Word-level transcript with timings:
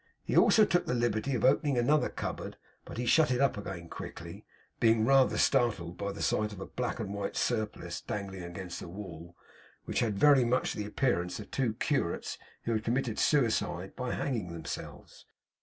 He 0.23 0.35
also 0.35 0.65
took 0.65 0.87
the 0.87 0.95
liberty 0.95 1.35
of 1.35 1.45
opening 1.45 1.77
another 1.77 2.09
cupboard; 2.09 2.57
but 2.85 2.97
he 2.97 3.05
shut 3.05 3.29
it 3.29 3.39
up 3.39 3.55
again 3.55 3.87
quickly, 3.87 4.47
being 4.79 5.05
rather 5.05 5.37
startled 5.37 5.95
by 5.95 6.11
the 6.11 6.23
sight 6.23 6.51
of 6.51 6.59
a 6.59 6.65
black 6.65 6.99
and 6.99 7.09
a 7.13 7.13
white 7.15 7.35
surplice 7.37 8.01
dangling 8.01 8.41
against 8.41 8.79
the 8.79 8.87
wall; 8.87 9.35
which 9.85 9.99
had 9.99 10.17
very 10.17 10.43
much 10.43 10.73
the 10.73 10.87
appearance 10.87 11.39
of 11.39 11.51
two 11.51 11.75
curates 11.75 12.39
who 12.63 12.71
had 12.73 12.83
committed 12.83 13.19
suicide 13.19 13.95
by 13.95 14.11
hanging 14.15 14.51
themselves. 14.51 15.27